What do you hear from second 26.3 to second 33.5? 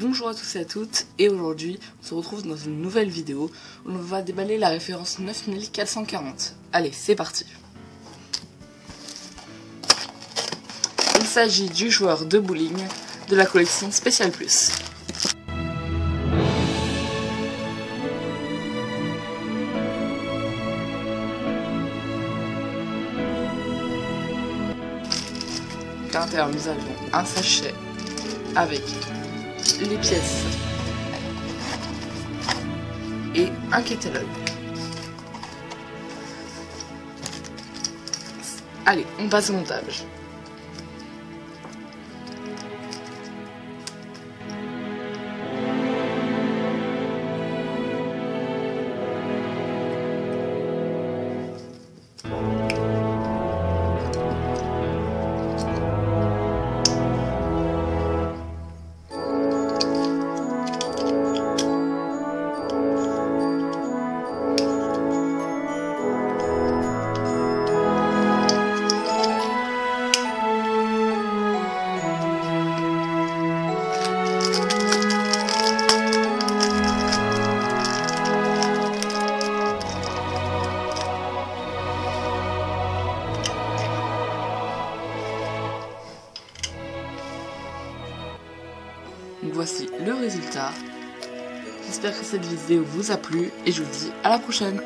nous avons un sachet avec les pièces et